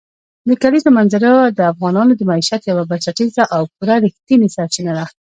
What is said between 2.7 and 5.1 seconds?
یوه بنسټیزه او پوره رښتینې سرچینه ده.